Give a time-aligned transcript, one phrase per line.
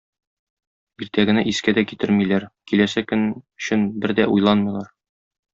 [1.05, 3.29] Иртәгене искә дә китермиләр, киләсе көн
[3.63, 4.93] өчен бер дә уйланмыйлар.